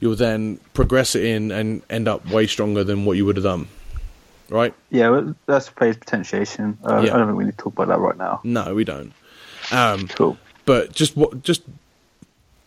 [0.00, 3.44] you'll then progress it in and end up way stronger than what you would have
[3.44, 3.68] done.
[4.48, 4.74] Right?
[4.90, 6.78] Yeah, well, that's phase potentiation.
[6.84, 7.14] Uh, Yeah.
[7.14, 8.40] I don't think we need to talk about that right now.
[8.42, 9.12] No, we don't.
[9.70, 10.36] Um, Cool.
[10.64, 11.62] But just what just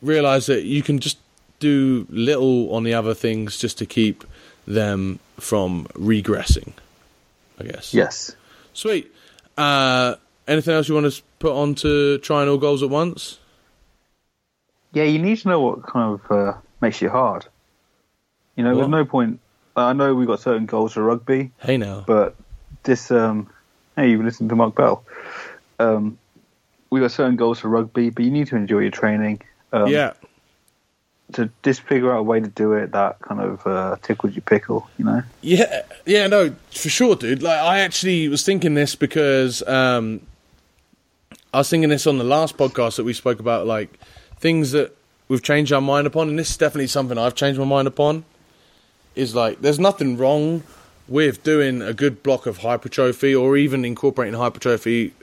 [0.02, 1.18] realize that you can just
[1.60, 4.24] do little on the other things just to keep
[4.68, 6.74] them from regressing.
[7.60, 7.94] I guess.
[7.94, 8.36] Yes.
[8.74, 9.12] Sweet.
[9.58, 10.16] Uh,
[10.48, 13.40] anything else you want to put on to trying all goals at once?
[14.92, 17.46] Yeah, you need to know what kind of uh, makes you hard.
[18.56, 18.78] You know, What?
[18.78, 19.40] there's no point.
[19.76, 22.04] I know we've got certain goals for rugby, Hey now.
[22.08, 22.36] but
[22.84, 23.12] this.
[23.12, 23.50] Um,
[23.96, 25.04] hey, you listen to Mark Bell.
[25.80, 26.18] Um,
[26.96, 29.42] we got certain goals for rugby, but you need to enjoy your training.
[29.74, 30.14] Um, yeah.
[31.34, 34.44] To just figure out a way to do it that kind of uh, tickles your
[34.44, 34.88] pickle.
[34.98, 35.24] You know.
[35.42, 37.44] Yeah, yeah, no, for sure, dude.
[37.44, 40.22] Like, I actually was thinking this because um,
[41.54, 44.00] I was thinking this on the last podcast that we spoke about, like
[44.38, 44.96] things that
[45.28, 48.24] we've changed our mind upon, and this is definitely something I've changed my mind upon.
[49.16, 50.64] Is like, there's nothing wrong
[51.10, 55.14] with doing a good block of hypertrophy or even incorporating hypertrophy,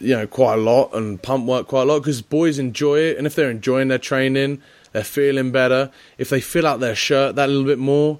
[0.00, 3.16] you know, quite a lot and pump work quite a lot because boys enjoy it,
[3.18, 4.60] and if they're enjoying their training,
[4.92, 5.90] they're feeling better.
[6.18, 8.18] If they fill out their shirt that little bit more,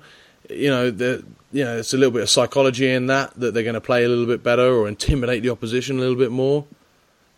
[0.51, 3.63] you know, the you know, it's a little bit of psychology in that that they're
[3.63, 6.65] going to play a little bit better or intimidate the opposition a little bit more.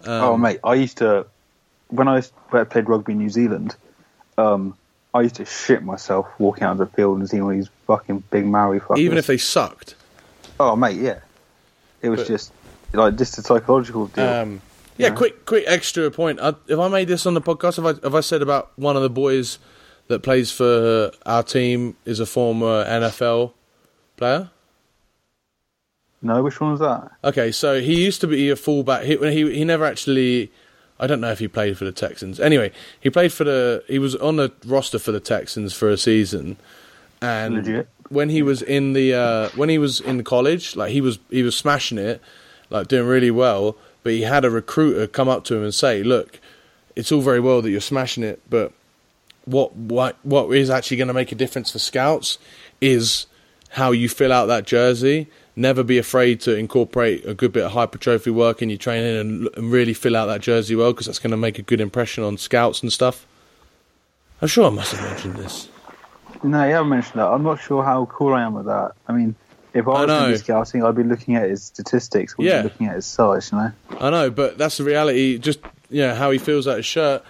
[0.05, 1.27] Um, oh, mate, I used to
[1.89, 3.77] when I was- when I played rugby in New Zealand.
[4.37, 4.75] Um,
[5.15, 8.25] I used to shit myself walking out of the field and seeing all these fucking
[8.31, 8.99] big Maori fuckers.
[8.99, 9.95] Even if they sucked.
[10.61, 11.21] Oh, mate, yeah.
[12.03, 12.53] It was But- just
[12.93, 14.25] like just a psychological deal.
[14.25, 14.61] Um,
[14.97, 16.41] yeah, quick, quick extra point.
[16.41, 17.77] I, have I made this on the podcast?
[17.77, 19.59] Have I, have I said about one of the boys
[20.09, 23.53] that plays for our team is a former NFL
[24.17, 24.51] player?
[26.21, 27.11] no, which one was that?
[27.23, 29.05] Okay, so he used to be a fullback.
[29.05, 30.51] He he he never actually.
[31.01, 32.41] I don't know if he played for the Texans.
[32.41, 33.85] Anyway, he played for the.
[33.87, 36.57] He was on the roster for the Texans for a season,
[37.23, 37.89] and Legit.
[38.09, 41.45] when he was in the uh, when he was in college, like he was he
[41.45, 42.21] was smashing it,
[42.71, 43.77] like doing really well.
[44.03, 46.41] But he had a recruiter come up to him and say, "Look,
[46.97, 48.73] it's all very well that you're smashing it, but
[49.45, 52.39] what what what is actually going to make a difference for scouts
[52.81, 53.27] is
[53.71, 55.29] how you fill out that jersey.
[55.57, 59.49] Never be afraid to incorporate a good bit of hypertrophy work in your training and,
[59.57, 62.23] and really fill out that jersey well because that's going to make a good impression
[62.23, 63.27] on scouts and stuff.
[64.41, 65.69] I'm sure I must have mentioned this.
[66.45, 67.27] No, you haven't mentioned that.
[67.27, 68.93] I'm not sure how cool I am with that.
[69.09, 69.35] I mean,
[69.75, 70.31] if I I was know.
[70.33, 72.37] be scouting, I'd be looking at his statistics.
[72.37, 72.63] Wouldn't Yeah.
[72.63, 73.51] be looking at his size.
[73.53, 73.73] You know.
[74.01, 75.39] I know, but that's the reality.
[75.39, 77.23] Just you know how he feels out his shirt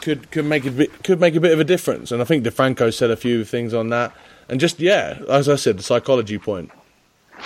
[0.00, 2.12] could could make a bit could make a bit of a difference.
[2.12, 4.12] And I think DeFranco said a few things on that.
[4.48, 6.70] And just yeah, as I said, the psychology point.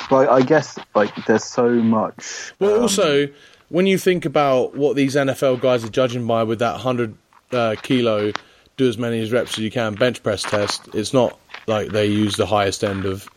[0.09, 2.53] But I guess like there's so much.
[2.59, 3.29] But um, also
[3.71, 7.15] when you think about what these NFL guys are judging by with that hundred
[7.53, 8.33] uh, kilo,
[8.77, 10.89] do as many as reps as you can bench press test.
[10.95, 13.29] It's not like they use the highest end of.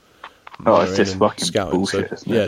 [0.66, 1.76] Oh, it's just fucking scouting.
[1.80, 2.36] bullshit, So, isn't it?
[2.36, 2.48] yeah,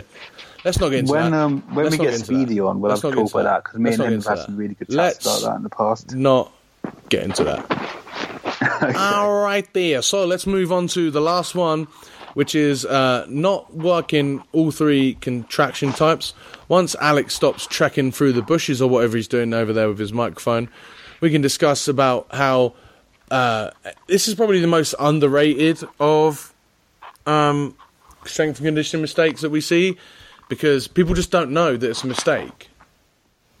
[0.64, 1.40] let's not get into when that.
[1.40, 2.24] um when Let's we get that.
[2.24, 4.38] Speedy on, we'll Let's have to talk about that because me Let's and him have
[4.38, 6.14] had some really good chats Let's about that in the past.
[6.14, 6.52] not
[7.08, 8.96] get into that.
[8.96, 10.02] All right, there.
[10.02, 11.88] So let's move on to the last one,
[12.34, 16.32] which is uh, not working all three contraction types.
[16.68, 20.12] Once Alex stops trekking through the bushes or whatever he's doing over there with his
[20.12, 20.68] microphone,
[21.20, 22.72] we can discuss about how
[23.30, 23.70] uh,
[24.06, 26.54] this is probably the most underrated of
[27.26, 27.76] um,
[28.28, 29.96] strength and conditioning mistakes that we see
[30.48, 32.68] because people just don't know that it's a mistake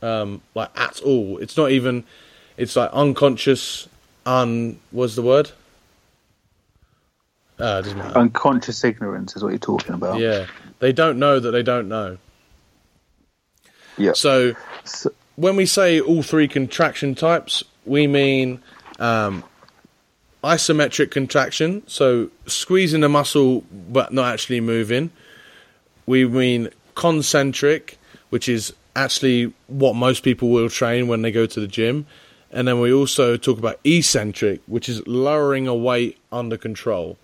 [0.02, 1.38] um, like at all.
[1.38, 2.04] It's not even.
[2.56, 3.88] It's like unconscious.
[4.24, 5.50] Un was the word?
[7.58, 8.18] Uh, doesn't matter.
[8.18, 10.18] Unconscious ignorance is what you're talking about.
[10.20, 10.46] yeah,
[10.78, 12.18] they don't know that they don't know.
[13.96, 14.12] Yeah.
[14.12, 14.52] So
[14.84, 18.60] So- when we say all three contraction types, we mean
[18.98, 19.42] um,
[20.46, 25.10] isometric contraction, so squeezing the muscle but not actually moving.
[26.06, 27.98] We mean concentric,
[28.30, 32.06] which is actually what most people will train when they go to the gym.
[32.52, 37.18] And then we also talk about eccentric, which is lowering a weight under control.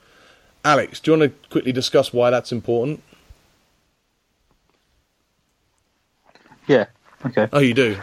[0.64, 3.02] Alex, do you want to quickly discuss why that's important?
[6.66, 6.87] yeah.
[7.24, 7.48] Okay.
[7.52, 7.96] Oh, you do.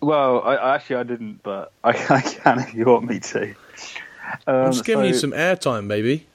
[0.00, 3.54] Well, I, I actually I didn't, but I, I can if you want me to.
[4.46, 6.26] Um, I'm just giving you some airtime, baby.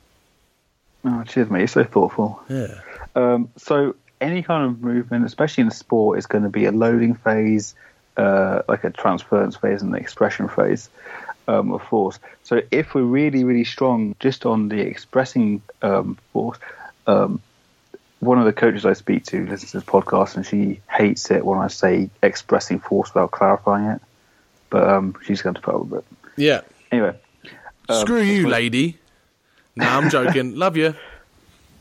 [1.03, 1.59] Oh, cheers, mate.
[1.59, 2.41] You're so thoughtful.
[2.49, 2.79] Yeah.
[3.15, 7.15] Um, so any kind of movement, especially in sport, is going to be a loading
[7.15, 7.75] phase,
[8.17, 10.89] uh, like a transference phase and an expression phase
[11.47, 12.19] um, of force.
[12.43, 16.57] So if we're really, really strong just on the expressing um, force,
[17.05, 17.41] um,
[18.19, 21.45] one of the coaches I speak to listens to this podcast and she hates it
[21.45, 24.01] when I say expressing force without clarifying it.
[24.69, 26.05] But um, she's going to put up with it.
[26.35, 26.61] Yeah.
[26.91, 27.15] Anyway,
[27.89, 28.97] Screw you, lady.
[29.75, 30.55] No, I'm joking.
[30.57, 30.95] Love you.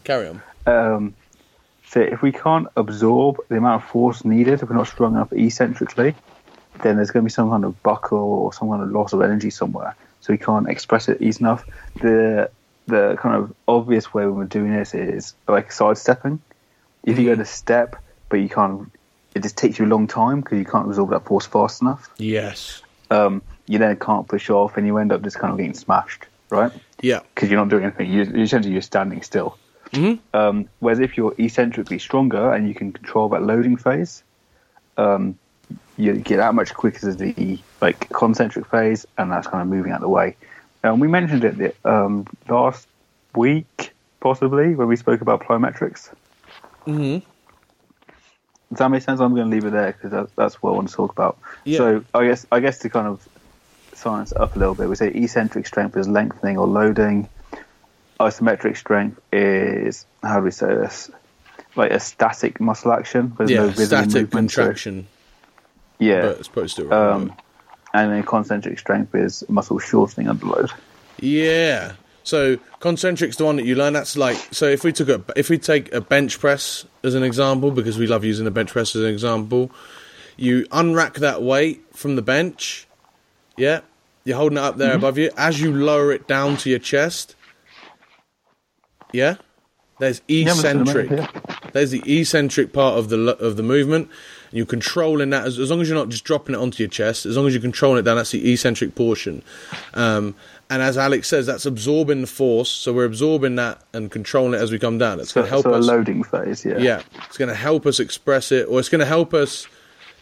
[0.04, 0.42] Carry on.
[0.66, 1.14] Um,
[1.88, 5.32] so if we can't absorb the amount of force needed, if we're not strong enough
[5.32, 6.14] eccentrically,
[6.82, 9.22] then there's going to be some kind of buckle or some kind of loss of
[9.22, 9.96] energy somewhere.
[10.20, 11.64] So we can't express it easy enough.
[12.00, 12.50] The
[12.86, 16.40] the kind of obvious way when we're doing this is like sidestepping.
[17.02, 17.96] If you go to step,
[18.28, 18.92] but you can't,
[19.34, 22.10] it just takes you a long time because you can't absorb that force fast enough.
[22.16, 22.82] Yes.
[23.10, 26.26] Um, you then can't push off, and you end up just kind of getting smashed,
[26.50, 26.72] right?
[27.00, 27.20] Yeah.
[27.34, 28.10] because you're not doing anything.
[28.10, 29.58] You, essentially you're standing still.
[29.92, 30.36] Mm-hmm.
[30.36, 34.22] Um, whereas if you're eccentrically stronger and you can control that loading phase,
[34.96, 35.38] um,
[35.96, 39.92] you get that much quicker to the like concentric phase, and that's kind of moving
[39.92, 40.36] out of the way.
[40.82, 42.86] And we mentioned it the, um, last
[43.34, 46.12] week, possibly when we spoke about plyometrics.
[46.86, 47.26] Mm-hmm.
[48.70, 49.20] Does that make sense?
[49.20, 51.38] I'm going to leave it there because that, that's what I want to talk about.
[51.64, 51.78] Yeah.
[51.78, 53.26] So I guess I guess to kind of
[54.06, 57.28] science up a little bit, we say eccentric strength is lengthening or loading.
[58.20, 61.10] Isometric strength is how do we say this?
[61.74, 63.34] Like a static muscle action.
[63.36, 63.66] There's Yeah.
[63.66, 65.08] no Static contraction.
[65.98, 66.20] yeah.
[66.22, 66.90] But it's supposed to.
[66.92, 67.32] Um,
[67.92, 70.70] and then concentric strength is muscle shortening under load.
[71.18, 71.92] Yeah.
[72.22, 73.92] So concentric's the one that you learn.
[73.92, 74.66] That's like so.
[74.66, 78.06] If we took a if we take a bench press as an example, because we
[78.06, 79.70] love using the bench press as an example,
[80.36, 82.86] you unrack that weight from the bench.
[83.56, 83.80] Yeah,
[84.26, 85.30] you're holding it up there above you.
[85.36, 87.34] As you lower it down to your chest,
[89.12, 89.36] yeah,
[89.98, 91.72] there's I'm looking at the eccentric.
[91.72, 94.10] There's the eccentric part of the of the movement.
[94.52, 97.26] You're controlling that as, as long as you're not just dropping it onto your chest.
[97.26, 99.42] As long as you're controlling it down, that's the eccentric portion.
[99.94, 100.34] Um,
[100.70, 102.70] and as Alex says, that's absorbing the force.
[102.70, 105.20] So we're absorbing that and controlling it as we come down.
[105.20, 105.86] It's So, going to help so a us.
[105.86, 106.78] loading phase, yeah.
[106.78, 109.66] Yeah, it's going to help us express it, or it's going to help us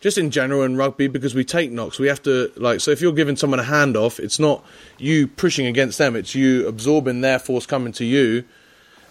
[0.04, 1.98] just in general in rugby because we take knocks.
[1.98, 4.62] We have to like so if you're giving someone a handoff, it's not
[4.98, 8.44] you pushing against them; it's you absorbing their force coming to you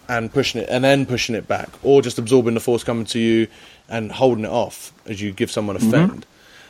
[0.07, 3.17] and pushing it, and then pushing it back, or just absorbing the force coming to
[3.17, 3.47] you
[3.89, 6.27] and holding it off as you give someone a fend.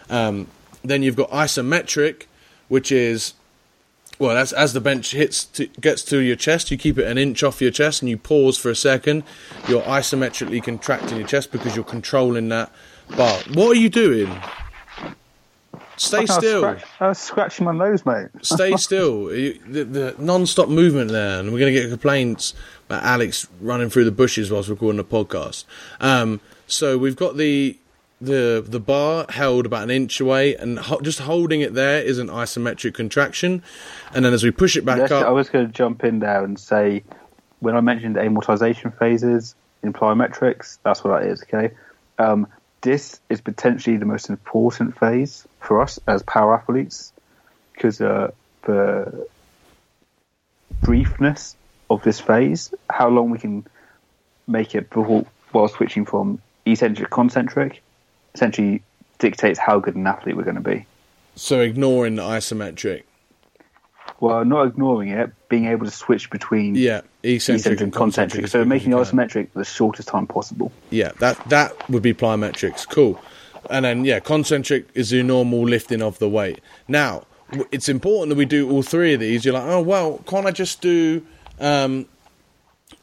[0.10, 0.48] Um,
[0.86, 2.28] then you've got isometric,
[2.70, 3.34] which is
[4.20, 7.18] well, that's as the bench hits to, gets to your chest, you keep it an
[7.18, 9.24] inch off your chest, and you pause for a second.
[9.68, 12.72] You're isometrically contracting your chest because you're controlling that
[13.16, 13.38] bar.
[13.54, 14.32] What are you doing?
[15.98, 16.60] Stay I was still.
[16.62, 18.28] scratch- I was scratching my nose, mate.
[18.42, 19.28] Stay still.
[19.28, 22.54] The, the non-stop movement there, and we're going to get complaints
[22.88, 25.66] about Alex running through the bushes whilst recording the podcast.
[26.00, 27.78] Um, so we've got the
[28.20, 32.18] the the bar held about an inch away, and ho- just holding it there is
[32.18, 33.62] an isometric contraction.
[34.16, 36.44] And then as we push it back up, I was going to jump in there
[36.44, 37.04] and say,
[37.60, 41.44] when I mentioned amortization phases in plyometrics, that's what that is.
[41.44, 41.74] Okay,
[42.18, 42.48] um,
[42.84, 47.12] this is potentially the most important phase for us as power athletes
[47.74, 48.30] because uh,
[48.64, 49.28] the
[50.82, 51.56] briefness
[51.90, 53.66] of this phase, how long we can
[54.48, 57.82] make it before, while switching from eccentric concentric,
[58.36, 58.84] essentially
[59.18, 60.86] dictates how good an athlete we're going to be.
[61.36, 63.04] so ignoring the isometric.
[64.20, 68.48] Well, not ignoring it, being able to switch between Yeah, eccentric, eccentric and and concentric.
[68.48, 69.18] So making you it can.
[69.18, 70.72] isometric the shortest time possible.
[70.90, 72.88] Yeah, that that would be plyometrics.
[72.90, 73.20] Cool.
[73.70, 76.60] And then yeah, concentric is the normal lifting of the weight.
[76.88, 77.26] Now
[77.72, 79.46] it's important that we do all three of these.
[79.46, 81.26] You're like, oh well, can't I just do
[81.60, 82.06] um,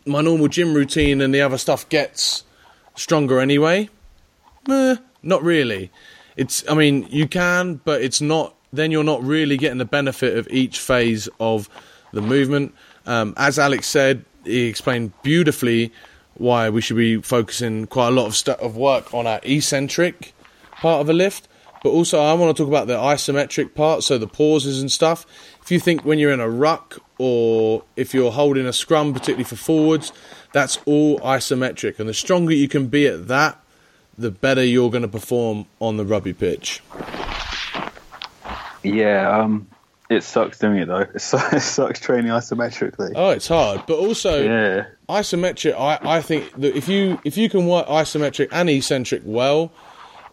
[0.07, 2.44] my normal gym routine and the other stuff gets
[2.94, 3.88] stronger anyway?
[4.68, 5.90] Eh, not really.
[6.37, 8.55] It's I mean you can, but it's not.
[8.72, 11.68] Then you're not really getting the benefit of each phase of
[12.12, 12.74] the movement.
[13.06, 15.92] Um, as Alex said, he explained beautifully
[16.35, 20.33] why we should be focusing quite a lot of stu- of work on our eccentric
[20.72, 21.48] part of a lift.
[21.83, 25.26] But also, I want to talk about the isometric part, so the pauses and stuff.
[25.62, 29.44] If you think when you're in a ruck or if you're holding a scrum, particularly
[29.44, 30.12] for forwards,
[30.52, 31.98] that's all isometric.
[31.98, 33.62] And the stronger you can be at that,
[34.18, 36.83] the better you're going to perform on the rugby pitch.
[38.83, 39.66] Yeah, um,
[40.09, 41.01] it sucks doing it though.
[41.14, 43.12] It, su- it sucks training isometrically.
[43.14, 45.75] Oh, it's hard, but also Yeah, isometric.
[45.79, 49.71] I, I think that if you if you can work isometric and eccentric well,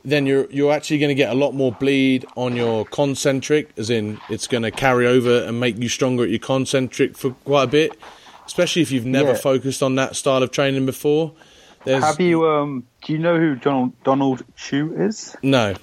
[0.06, 3.90] then you're you're actually going to get a lot more bleed on your concentric, as
[3.90, 7.64] in it's going to carry over and make you stronger at your concentric for quite
[7.64, 8.00] a bit.
[8.46, 9.38] Especially if you've never Yeah.
[9.38, 11.34] focused on that style of training before.
[11.84, 12.48] There's have you?
[12.48, 15.36] Um, do you know who Donald Donald Chu is?
[15.44, 15.74] no.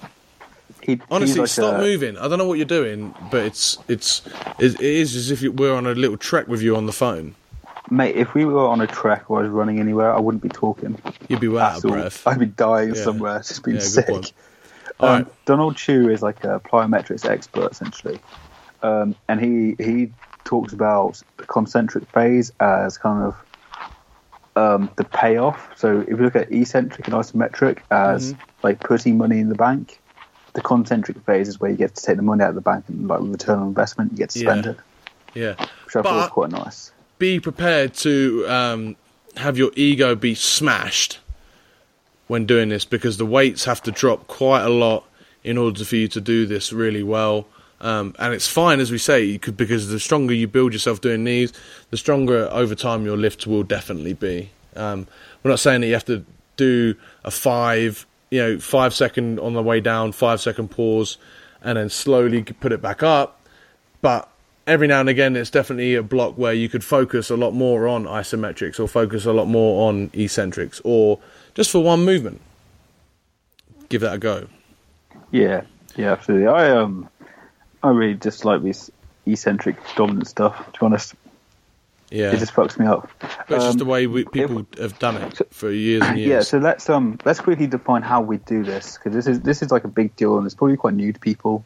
[0.85, 2.17] He, Honestly, like stop a- moving.
[2.17, 4.21] I don't know what you're doing, but it's it's
[4.59, 7.35] it is as if you, we're on a little trek with you on the phone.
[7.89, 8.15] mate.
[8.15, 10.99] If we were on a trek or I was running anywhere, I wouldn't be talking.
[11.27, 11.91] You'd be well out of all.
[11.91, 12.25] breath.
[12.27, 13.03] I'd be dying Yeah.
[13.03, 14.09] somewhere, just being Yeah, sick.
[14.09, 14.23] Um,
[15.01, 15.45] Alright.
[15.45, 18.19] Donald Chu is like a plyometrics expert essentially,
[18.83, 20.11] um, and he he
[20.45, 23.35] talks about the concentric phase as kind of
[24.55, 25.69] um, the payoff.
[25.75, 28.41] So if you look at eccentric and isometric as Mm-hmm.
[28.63, 29.99] like putting money in the bank,
[30.55, 32.85] the concentric phase is where you get to take the money out of the bank
[32.87, 34.71] and like return on investment, you get to spend Yeah.
[34.71, 34.77] it,
[35.35, 35.65] Yeah.
[35.85, 36.91] which I thought was quite nice.
[37.19, 38.95] be prepared to um,
[39.37, 41.19] have your ego be smashed
[42.27, 45.03] when doing this because the weights have to drop quite a lot
[45.43, 47.45] in order for you to do this really well.
[47.81, 51.01] Um, and it's fine, as we say, you could, because the stronger you build yourself
[51.01, 51.53] doing these,
[51.91, 54.49] the stronger over time your lifts will definitely be.
[54.75, 55.05] Um,
[55.43, 56.25] we're not saying that you have to
[56.57, 61.17] do a five, you know, five second on the way down, five second pause,
[61.61, 63.41] and then slowly put it back up
[64.01, 64.29] but
[64.67, 67.87] every now and again it's definitely a block where you could focus a lot more
[67.87, 71.19] on isometrics or focus a lot more on eccentrics or
[71.55, 72.39] just for one movement
[73.89, 74.47] give that a go
[75.31, 75.63] Yeah,
[75.95, 76.47] yeah, absolutely.
[76.47, 77.09] I um,
[77.83, 78.89] I really dislike this
[79.25, 80.71] eccentric dominant stuff.
[80.73, 81.15] To be honest,
[82.15, 83.09] yeah it just fucks me up.
[83.19, 86.29] but it's just Um, the way we, people have done it for years and years
[86.29, 89.61] Yeah, so let's um let's quickly define how we do this because this is this
[89.61, 91.65] is like a big deal and it's probably quite new to people.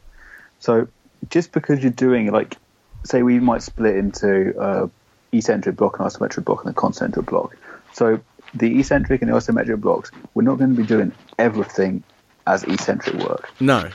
[0.58, 0.88] So
[1.30, 2.56] just because you're doing like,
[3.04, 4.88] say we might split into uh,
[5.32, 7.56] eccentric block and isometric block and a concentric block.
[7.92, 8.20] So
[8.54, 12.02] the eccentric and the isometric blocks, we're not going to be doing everything
[12.46, 13.48] as eccentric work.
[13.60, 13.90] no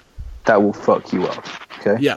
[0.45, 1.45] That will fuck you up.
[1.79, 1.97] Okay.
[2.01, 2.15] yeah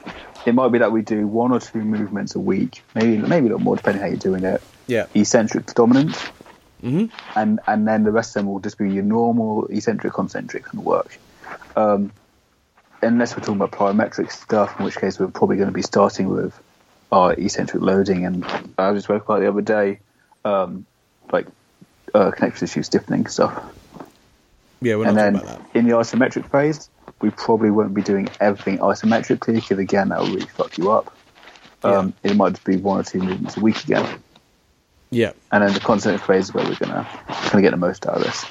[0.49, 3.51] It might be that we do one or two movements a week, maybe maybe a
[3.51, 6.17] little more depending how you're doing it yeah eccentric to dominant,
[6.81, 10.65] hmm and and then the rest of them will just be your normal eccentric concentric
[10.65, 11.19] kind of work.
[11.77, 12.13] Um,
[13.03, 16.29] unless we're talking about plyometric stuff, in which case we're probably going to be starting
[16.29, 16.59] with
[17.13, 18.25] our eccentric loading.
[18.25, 18.45] And
[18.79, 20.01] I just spoke about the other day,
[20.45, 20.87] um,
[21.31, 21.47] like
[22.15, 23.55] uh, connective tissue stiffening stuff.
[24.81, 26.89] yeah we're not and talking then about that in the isometric phase,
[27.21, 31.15] we probably won't be doing everything isometrically because again that will really fuck you up.
[31.83, 34.21] Um, It might just be one or two movements a week again.
[35.11, 37.07] yeah And then the concentric phase is where we're gonna
[37.51, 38.45] gonna get the most out of this.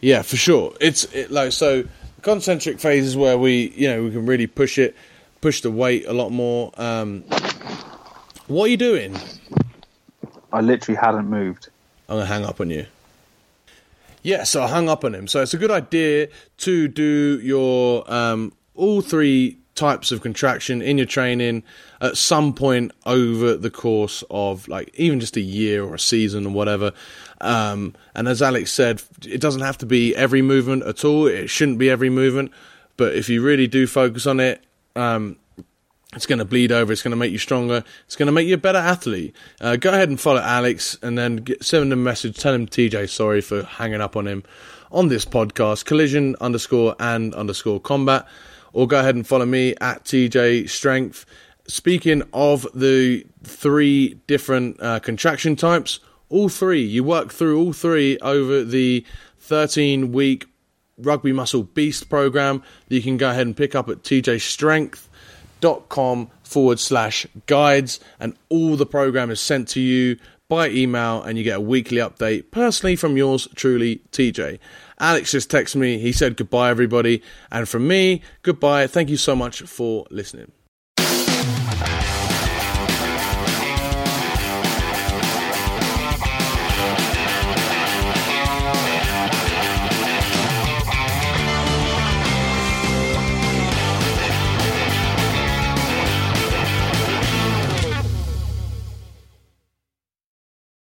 [0.00, 0.74] Yeah, for sure.
[0.80, 1.82] It's it, like so.
[1.82, 4.96] The concentric phase is where we, you know, we can really push it,
[5.40, 6.72] push the weight a lot more.
[6.76, 7.22] Um,
[8.48, 9.16] what are you doing?
[10.52, 11.68] I literally hadn't moved.
[12.08, 12.86] I'm gonna hang up on you.
[14.22, 15.26] Yeah, so I hung up on him.
[15.26, 20.98] So it's a good idea to do your um, all three types of contraction in
[20.98, 21.62] your training
[22.00, 26.46] at some point over the course of like even just a year or a season
[26.46, 26.92] or whatever.
[27.40, 31.26] Um, and as Alex said, it doesn't have to be every movement at all.
[31.26, 32.52] It shouldn't be every movement,
[32.96, 34.62] but if you really do focus on it,
[34.94, 35.36] um,
[36.14, 36.92] it's going to bleed over.
[36.92, 37.84] It's going to make you stronger.
[38.04, 39.34] It's going to make you a better athlete.
[39.60, 42.36] Uh, go ahead and follow Alex and then get, send him a message.
[42.36, 44.42] Tell him TJ sorry for hanging up on him
[44.90, 45.86] on this podcast.
[45.86, 48.26] Collision underscore and underscore combat.
[48.74, 51.24] Or go ahead and follow me at TJ Strength.
[51.66, 58.18] Speaking of the three different uh, contraction types, all three, you work through all three
[58.18, 59.04] over the
[59.38, 60.46] 13 week
[60.98, 65.08] Rugby Muscle Beast program that you can go ahead and pick up at TJ Strength
[65.62, 70.18] dot com forward slash guides and all the program is sent to you
[70.50, 74.58] by email and you get a weekly update personally from yours truly tj
[75.00, 75.98] alex just texted me.
[75.98, 77.22] He said goodbye everybody.
[77.50, 78.86] And from me goodbye.
[78.86, 80.52] Thank you so much for listening